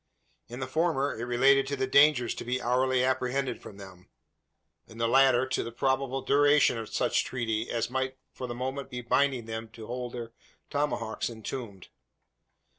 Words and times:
In 0.47 0.59
the 0.61 0.65
former 0.65 1.15
it 1.15 1.25
related 1.25 1.67
to 1.67 1.75
the 1.75 1.85
dangers 1.85 2.33
to 2.33 2.43
be 2.43 2.59
hourly 2.59 3.03
apprehended 3.03 3.61
from 3.61 3.77
them; 3.77 4.09
in 4.87 4.97
the 4.97 5.07
latter, 5.07 5.45
to 5.49 5.61
the 5.63 5.71
probable 5.71 6.23
duration 6.23 6.75
of 6.79 6.89
such 6.91 7.23
treaty 7.23 7.69
as 7.69 7.91
might 7.91 8.17
for 8.33 8.47
the 8.47 8.55
moment 8.55 8.89
be 8.89 9.01
binding 9.01 9.45
them 9.45 9.69
to 9.73 9.85
hold 9.85 10.13
their 10.13 10.31
tomahawks 10.71 11.29
entombed. 11.29 11.89